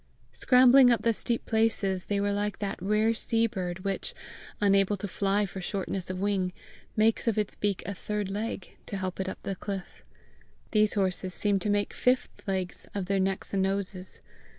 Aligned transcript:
Scrambling 0.33 0.89
up 0.89 1.03
the 1.03 1.13
steep 1.13 1.45
places 1.45 2.07
they 2.07 2.19
were 2.19 2.31
like 2.33 2.57
that 2.57 2.81
rare 2.81 3.13
sea 3.13 3.45
bird 3.45 3.81
which, 3.83 4.15
unable 4.59 4.97
to 4.97 5.07
fly 5.07 5.45
for 5.45 5.61
shortness 5.61 6.09
of 6.09 6.19
wing, 6.19 6.53
makes 6.95 7.27
of 7.27 7.37
its 7.37 7.53
beak 7.53 7.83
a 7.85 7.93
third 7.93 8.27
leg, 8.31 8.77
to 8.87 8.97
help 8.97 9.19
it 9.19 9.29
up 9.29 9.37
the 9.43 9.53
cliff: 9.55 10.03
these 10.71 10.93
horses 10.95 11.35
seemed 11.35 11.61
to 11.61 11.69
make 11.69 11.93
fifth 11.93 12.29
legs 12.47 12.87
of 12.95 13.05
their 13.05 13.19
necks 13.19 13.53
and 13.53 13.61
noses. 13.61 14.23